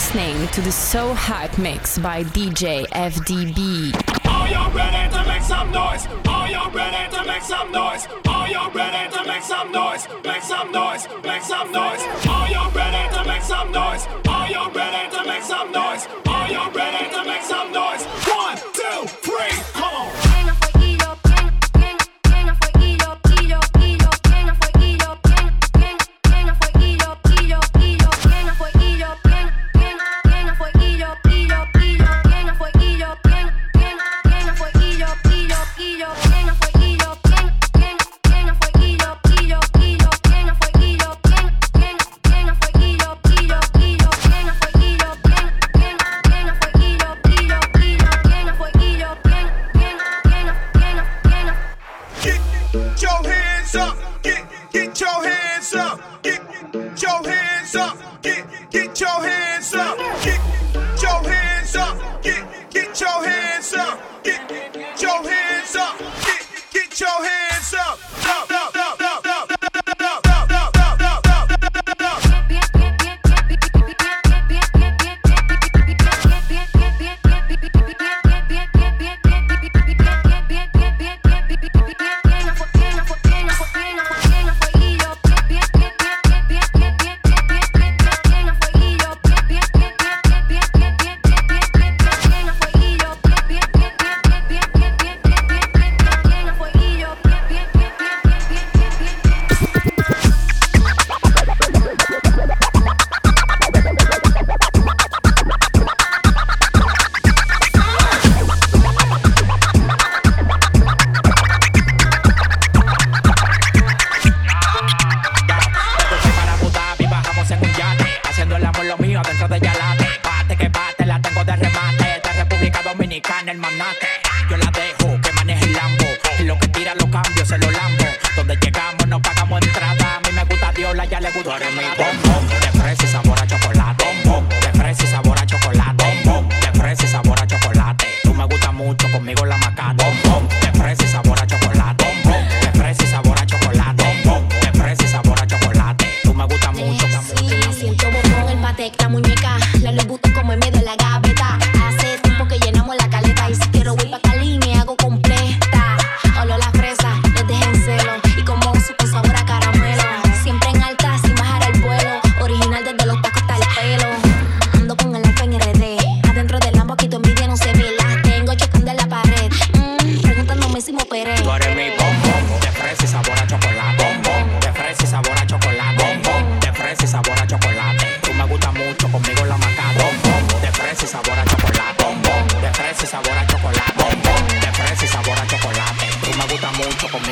listening 0.00 0.48
to 0.48 0.62
the 0.62 0.72
So 0.72 1.12
Hype 1.12 1.58
Mix 1.58 1.98
by 1.98 2.24
DJ 2.24 2.88
FDB. 2.88 3.92
Are 4.24 4.48
you 4.48 4.74
ready 4.74 5.12
to 5.14 5.24
make 5.28 5.42
some 5.42 5.70
noise? 5.70 6.06
Are 6.26 6.48
you 6.48 6.70
ready 6.70 7.16
to 7.16 7.24
make 7.26 7.42
some 7.42 7.70
noise? 7.70 8.08
Are 8.26 8.48
you 8.48 8.62
ready 8.70 9.10
to 9.14 9.24
make 9.26 9.42
some 9.42 9.70
noise? 9.70 10.08
Make 10.24 10.42
some 10.42 10.72
noise, 10.72 11.06
make 11.22 11.42
some 11.42 11.70
noise. 11.70 12.02
Are 12.26 12.48
you 12.48 12.62
ready 12.70 13.14
to 13.14 13.24
make 13.26 13.42
some 13.42 13.72
noise? 13.72 14.06
Are 14.26 14.48
you 14.48 14.62
ready 14.72 15.16
to 15.16 15.24
make 15.26 15.42
some 15.42 15.70
noise? 15.70 16.08
Are 16.26 16.48
you 16.48 16.64
ready 16.72 17.04
to 17.16 17.20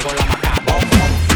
conmigo 0.00 0.12
la 0.14 0.26
maca. 0.26 0.62
Bom, 0.64 0.80
bom. 0.90 1.27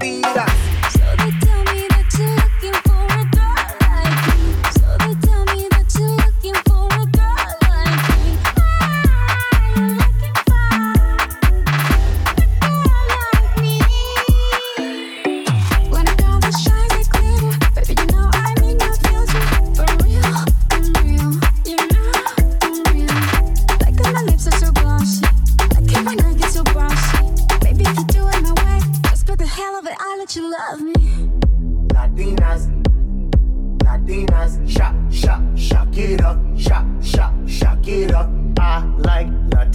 mentira. 0.00 0.39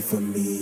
for 0.00 0.20
me. 0.20 0.61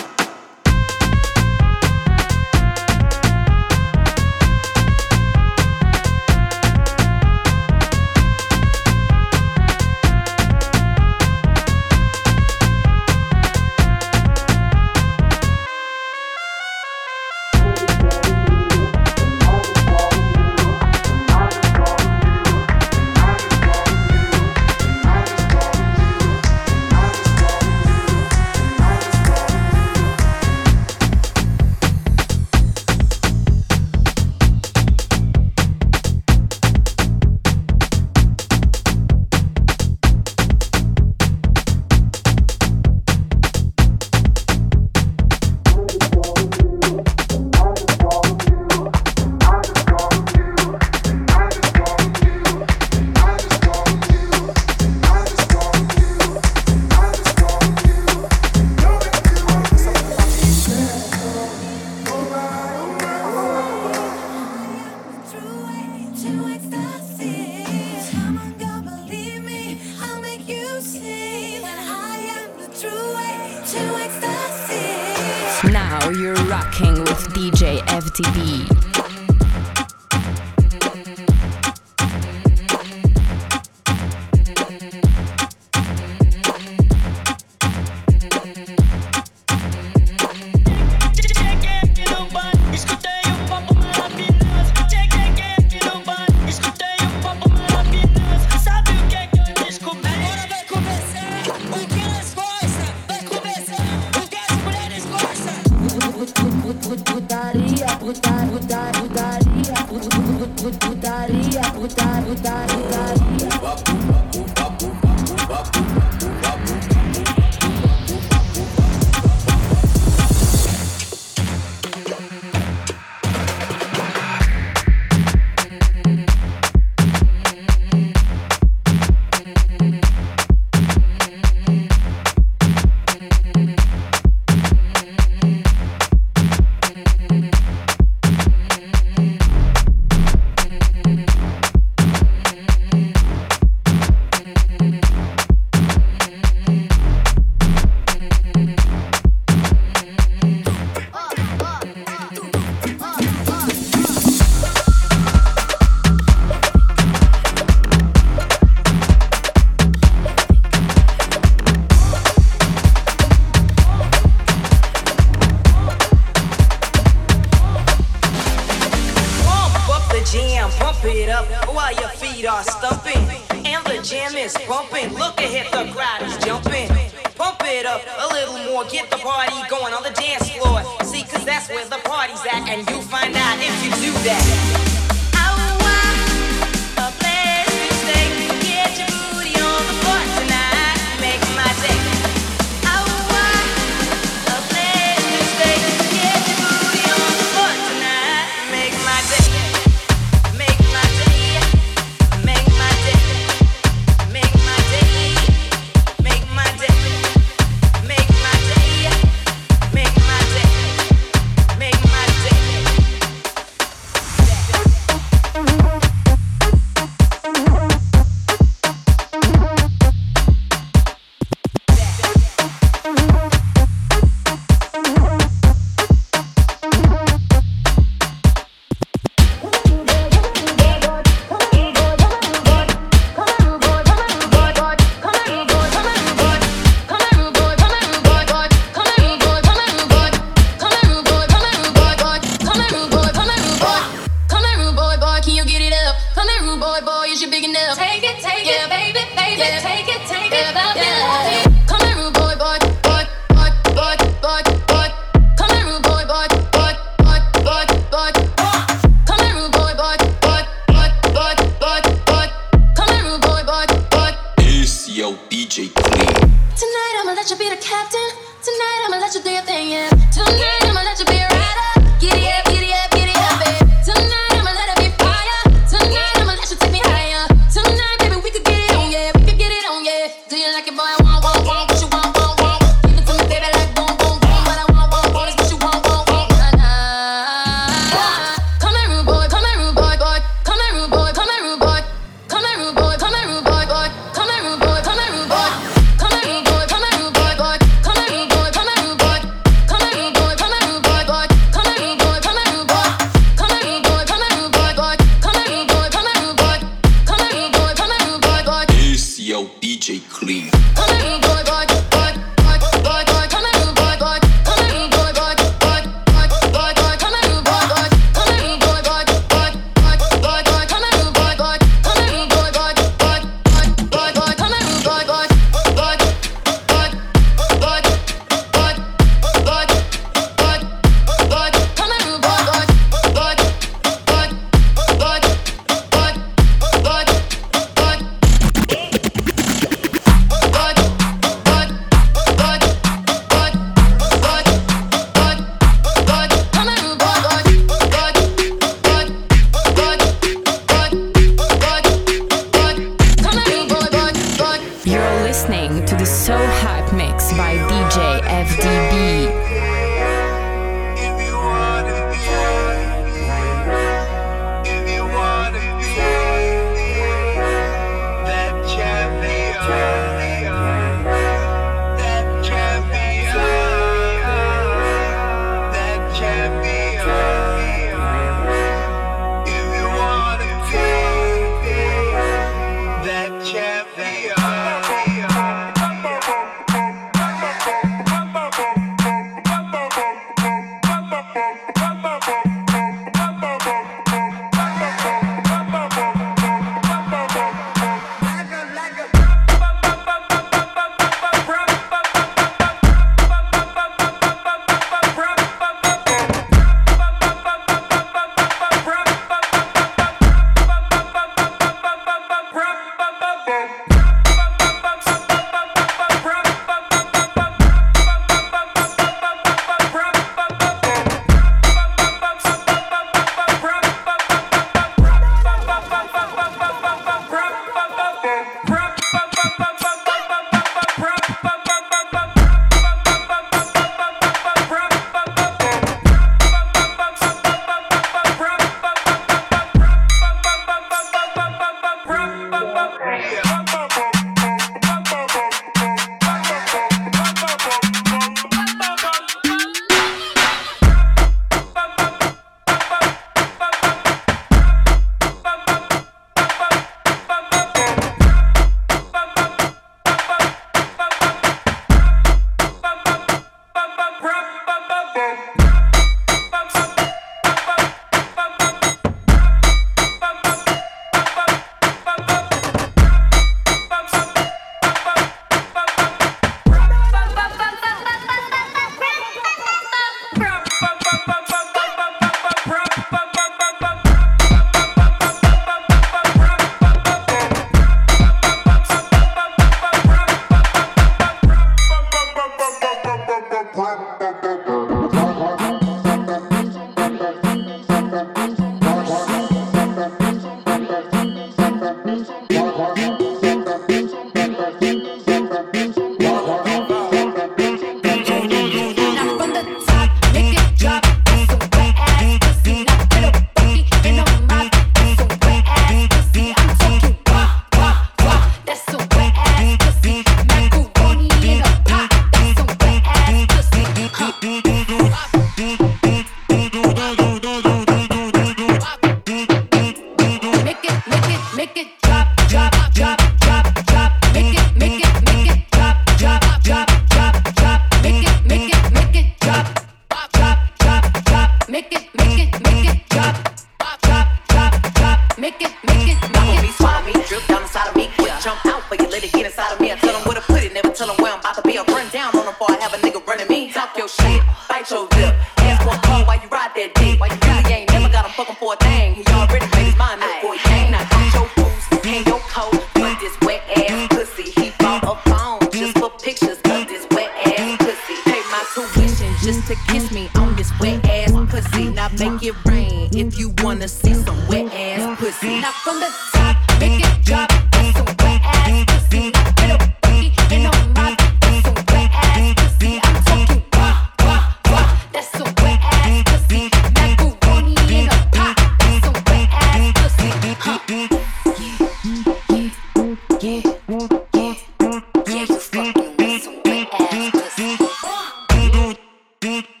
tudo. 599.61 600.00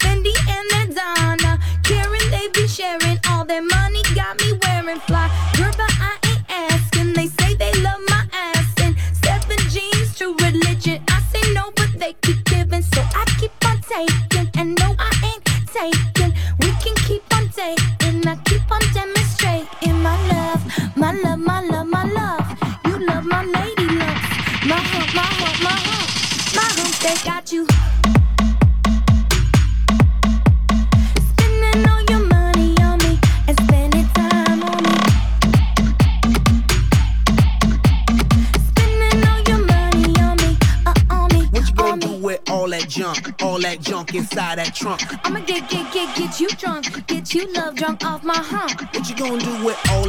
wearing. 2.99 3.19
All 3.29 3.45
that 3.45 3.63
money 3.63 4.01
got 4.15 4.39
me 4.39 4.59
wearing 4.63 4.99
fly. 5.01 5.29
Girl, 5.57 5.71
but 5.77 5.91
I 5.99 6.17
ain't 6.27 6.43
asking. 6.49 7.13
They 7.13 7.27
say 7.27 7.55
they 7.55 7.73
love 7.81 8.01
my 8.09 8.25
ass 8.33 8.67
and 8.83 8.95
seven 9.23 9.57
jeans, 9.69 10.17
True 10.17 10.35
Religion. 10.41 11.03
I 11.09 11.21
say 11.31 11.53
no, 11.53 11.71
but 11.75 11.91
they 11.97 12.13
keep 12.21 12.43
giving, 12.45 12.81
so 12.81 13.01
I 13.01 13.25
keep 13.39 13.51
on 13.65 13.79
taking. 13.81 14.49
And 14.57 14.77
no, 14.79 14.95
I 14.99 15.11
ain't 15.29 15.43
taking. 15.67 16.33
We 16.59 16.71
can 16.83 16.95
keep 17.07 17.23
on 17.35 17.49
taking. 17.49 18.27
I 18.27 18.35
keep 18.45 18.71
on 18.71 18.81
demanding. 18.93 19.20
inside 44.21 44.59
that 44.59 44.75
trunk. 44.75 45.01
I'ma 45.25 45.39
get, 45.39 45.67
get, 45.69 45.91
get, 45.91 46.15
get 46.15 46.39
you 46.39 46.47
drunk. 46.49 47.07
Get 47.07 47.33
you 47.33 47.51
love 47.53 47.75
drunk 47.75 48.05
off 48.05 48.23
my 48.23 48.37
hump. 48.37 48.81
What 48.93 49.09
you 49.09 49.15
gonna 49.15 49.39
do 49.39 49.65
with 49.65 49.79
all 49.89 50.00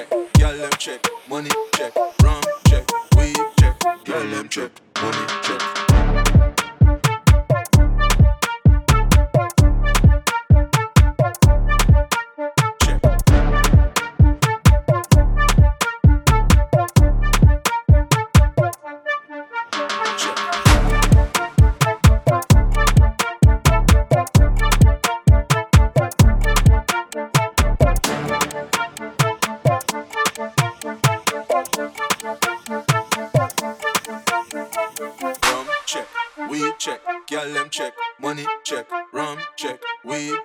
check, 0.00 0.10
gyal 0.34 0.56
them 0.56 0.70
check, 0.78 1.06
money 1.28 1.50
check, 1.76 1.94
rum 2.22 2.40
check, 2.68 2.84
weed 3.16 3.36
check, 3.58 3.78
gyal 4.04 4.30
them 4.30 4.48
check, 4.48 4.70
money 5.02 5.26
check. 5.42 5.69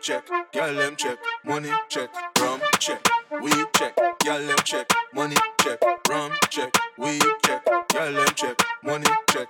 Check, 0.05 0.23
gyal 0.53 0.77
them 0.77 0.95
check, 0.95 1.17
money 1.43 1.71
check, 1.89 2.09
rum 2.39 2.61
check, 2.77 3.01
weed 3.41 3.65
check, 3.75 3.95
gyal 4.23 4.47
them 4.47 4.57
check, 4.63 4.87
money 5.15 5.35
check, 5.63 5.79
rum 6.07 6.31
check, 6.51 6.71
weed 6.99 7.23
check, 7.43 7.65
gyal 7.89 8.13
them 8.13 8.35
check, 8.35 8.55
money 8.83 9.07
check, 9.31 9.49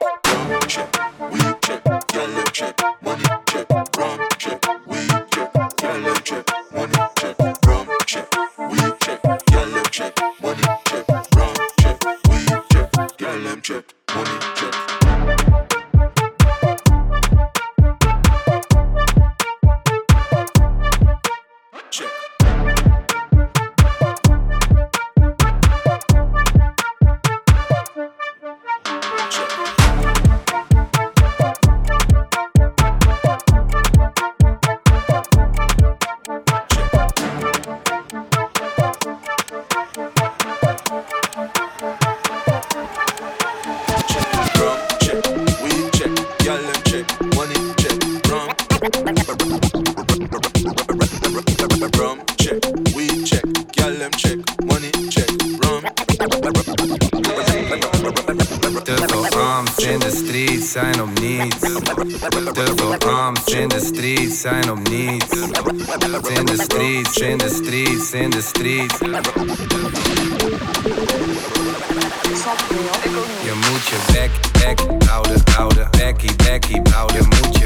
street 60.76 60.94
zijn 60.94 61.02
om 61.02 61.14
niets. 61.22 63.06
Arms 63.06 63.46
in 63.46 63.68
de 63.68 63.80
street 63.80 64.32
zijn 64.32 64.72
om 64.72 64.82
niets. 64.82 65.36
In 66.30 66.46
de 66.46 66.58
streets, 66.58 67.18
in 67.18 67.38
the 67.38 67.50
streets, 67.50 68.12
in 68.12 68.30
the 68.30 68.42
streets. 68.42 69.00
Je 73.44 73.54
moet 73.56 73.86
je 73.88 73.98
bek, 74.14 74.30
bek 74.52 75.08
houden, 75.08 75.42
houden. 75.56 75.88
Bekkie, 75.92 76.36
bekkie 76.36 76.82
houden. 76.92 77.16
Je 77.16 77.28
moet 77.28 77.58
je. 77.58 77.66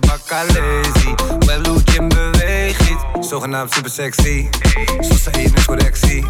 Bakka 0.00 0.44
lazy. 0.44 1.14
Wel 1.46 1.64
hoe 1.64 1.80
je 1.84 2.06
beweegt. 2.06 2.92
Zogenaamd 3.20 3.72
super 3.72 3.90
sexy. 3.90 4.48
Zoals 5.00 5.22
ze 5.22 5.30
in 5.30 5.54
correctie. 5.66 6.24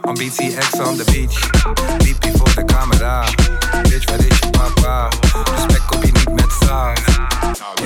Ambitie 0.00 0.56
ex 0.56 0.72
on 0.72 0.96
the 0.96 1.04
beach. 1.04 1.50
Liepie 1.98 2.32
voor 2.36 2.54
de 2.54 2.64
camera. 2.64 3.24
Bitch, 3.82 4.10
waar 4.10 4.26
is 4.26 4.38
je 4.38 4.50
papa? 4.50 5.08
Respect 5.54 5.96
op 5.96 6.04
je 6.04 6.12
niet 6.12 6.34
met 6.34 6.52
saus. 6.64 6.99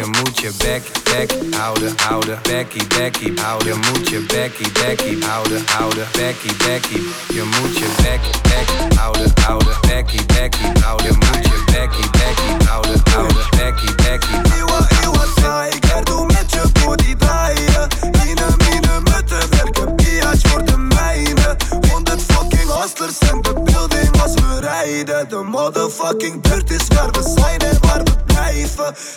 Je 0.05 0.11
moet 0.11 0.39
je 0.39 0.51
bek, 0.59 0.83
bek 1.05 1.55
houden, 1.57 1.95
houden. 1.97 2.39
Bekkie, 2.43 2.87
bekkie 2.87 3.41
houden. 3.41 3.67
Je 3.69 3.75
moet 3.75 4.09
je 4.09 4.21
bekkie, 4.21 4.73
bekkie 4.73 5.25
houden, 5.25 5.63
houden. 5.67 6.07
Bekkie, 6.13 6.57
bekkie. 6.57 7.03
Je 7.29 7.43
moet 7.43 7.79
je 7.79 7.87
bek, 7.97 8.21
bek 8.43 8.97
houden, 8.99 9.33
houden. 9.41 9.77
Bekkie, 9.81 10.27
bekkie 10.27 10.83
houden. 10.83 11.07
Je 11.07 11.13
moet 11.13 11.45
je 11.45 11.63
bekkie, 11.67 12.11
bekkie 12.11 12.69
houden, 12.69 13.01
houden. 13.11 13.37
Bekkie, 13.57 13.95
bekkie. 13.95 14.37
Eeuwen, 14.57 14.87
eeuwen 15.03 15.29
saai, 15.41 15.71
ik 15.71 15.85
herdoe 15.85 16.27
met 16.27 16.51
je 16.53 16.63
body 16.85 17.15
draaien 17.17 17.89
Mine, 18.03 18.47
mine, 18.59 19.01
mutten 19.01 19.51
werken, 19.51 19.97
biatch 19.97 20.49
voor 20.49 20.65
de 20.65 20.77
mijne 20.77 21.57
100 21.91 22.23
fucking 22.23 22.71
hustlers 22.81 23.19
in 23.31 23.43
de 23.43 23.53
building 23.53 24.23
als 24.23 24.35
we 24.35 24.61
rijden 24.61 25.29
De 25.29 25.43
motherfucking 25.43 26.41
buurt 26.43 26.71
is 26.71 26.87
waar 26.95 27.11
we 27.11 27.35
zijn 27.37 27.84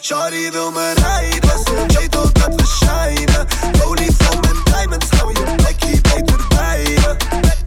Shari 0.01 0.51
wil 0.51 0.71
me 0.71 0.93
rijden, 0.93 1.59
ze 1.65 1.85
weet 1.87 2.15
ook 2.17 2.33
dat 2.33 2.55
we 2.55 2.65
shinen 2.65 3.47
Olie 3.85 4.11
van 4.17 4.39
mijn 4.39 4.55
diamonds, 4.63 5.05
hou 5.09 5.31
je 5.31 5.55
plekje 5.55 6.01
beter 6.01 6.47
bij 6.49 6.81
je 6.81 7.15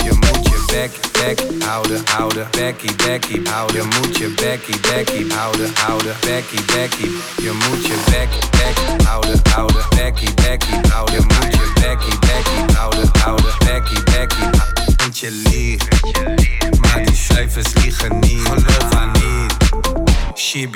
Je 0.05 0.13
moet 0.13 0.45
je 0.49 0.65
bek, 0.67 0.91
bek 1.13 1.63
houden, 1.65 2.03
houden. 2.05 2.49
Bekkie, 2.51 2.95
bekkie 2.95 3.49
houden. 3.49 3.77
Je 3.77 3.83
moet 3.83 4.17
je 4.17 4.29
bekkie, 4.29 4.81
bekkie 4.81 5.33
houden, 5.33 5.71
houden. 5.75 6.17
Bekkie, 6.21 6.65
bekkie. 6.65 7.11
Je 7.43 7.53
moet 7.53 7.87
je 7.87 7.97
bek, 8.11 8.29
bek 8.51 9.07
houden, 9.07 9.41
houden. 9.51 9.85
Bekkie, 9.89 10.35
bekkie 10.35 10.81
houden. 10.89 11.15
Je 11.15 11.21
moet 11.21 11.55
je 11.55 11.73
bekkie, 11.75 12.19
bekkie 12.19 12.77
houden, 12.77 13.11
houden. 13.19 13.55
Bekkie, 13.59 14.03
bekkie. 14.03 14.49
Want 14.97 15.19
je 15.19 15.31
liegt, 15.31 15.70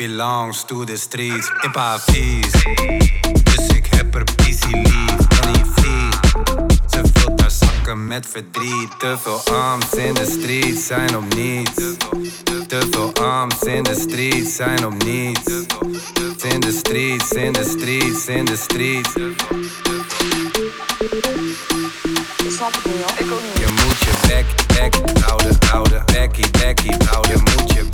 belongs 0.08 0.64
to 0.64 0.84
the 0.84 0.96
streets. 0.96 1.50
In 1.62 1.70
Pavis. 1.70 2.52
Dus 3.42 3.66
ik 3.66 3.86
heb 3.90 4.14
er 4.14 4.24
busy 4.36 4.66
lief. 4.66 5.16
Money 5.40 5.64
vliegt. 5.74 6.26
Ze 6.90 7.00
vult 7.12 7.40
haar 7.40 7.50
zakken 7.50 8.06
met 8.06 8.26
verdriet. 8.26 8.98
Te 8.98 9.16
veel 9.22 9.54
arms 9.54 9.92
in 9.94 10.14
de 10.14 10.24
street 10.24 10.78
zijn 10.78 11.16
om 11.16 11.28
niets. 11.28 11.74
Te 12.66 12.88
veel 12.90 13.12
arms 13.14 13.62
in 13.62 13.82
de 13.82 13.94
street 13.94 14.48
zijn 14.48 14.86
om 14.86 14.96
niets. 14.96 15.52
In 16.42 16.60
de 16.60 16.72
streets, 16.72 17.30
in 17.30 17.52
de 17.52 17.64
streets, 17.76 18.26
in 18.26 18.44
de 18.44 18.56
streets. 18.56 19.12
Je 23.54 23.68
moet 23.84 23.98
je 23.98 24.12
bek, 24.26 24.46
bek 24.66 25.20
houden, 25.20 25.56
houden. 25.70 26.02
Bekkie, 26.06 26.50
bekkie 26.50 26.94
houden. 27.06 27.73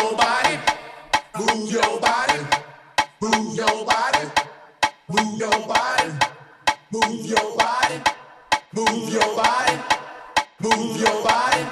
your 0.00 0.16
body, 0.16 0.58
move 1.38 1.70
your 1.70 2.00
body, 2.00 2.38
move 3.20 3.54
your 3.56 3.84
body, 3.84 4.24
move 5.08 5.38
your 5.38 5.66
body, 5.66 6.10
move 6.92 7.26
your 7.26 7.56
body, 7.56 8.00
move 8.72 9.12
your 9.12 9.36
body, 9.36 9.74
move 10.60 11.00
your 11.00 11.22
body, 11.24 11.62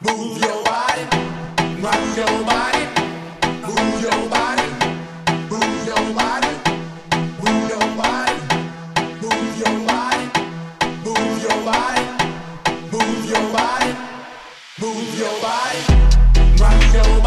move 0.00 0.38
your 0.42 0.64
body, 0.64 1.04
move 1.82 2.16
your 2.16 2.44
body, 2.44 2.84
move 3.60 4.02
your 4.02 4.28
body, 4.30 4.66
move 5.50 5.84
your 5.84 5.84
body, 5.84 5.84
move 5.84 5.88
your 5.88 6.14
body, 6.26 7.06
move 7.42 7.68
your 7.68 7.86
body, 7.96 8.36
move 9.20 9.52
your 9.60 9.86
body, 9.86 10.24
move 11.04 11.42
your 11.42 11.58
body, 11.64 12.04
move 12.92 13.30
your 13.30 13.46
body, 13.52 13.92
move 14.80 15.18
your 15.18 15.40
body. 15.40 16.02
Rock 16.60 16.94
your 16.94 17.21